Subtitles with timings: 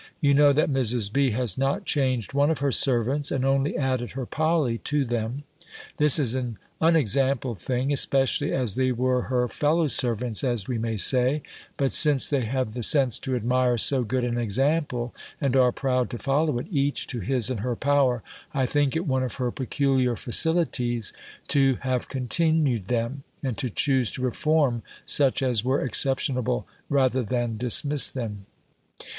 [0.19, 1.13] You know that Mrs.
[1.13, 1.29] B.
[1.29, 5.43] has not changed one of her servants, and only added her Polly to them.
[5.97, 10.97] This is an unexampled thing, especially as they were her fellow servants as we may
[10.97, 11.43] say:
[11.77, 16.09] but since they have the sense to admire so good an example, and are proud
[16.09, 18.23] to follow it, each to his and her power,
[18.55, 21.13] I think it one of her peculiar facilities
[21.49, 27.57] to have continued them, and to choose to reform such as were exceptionable rather than
[27.57, 28.47] dismiss them.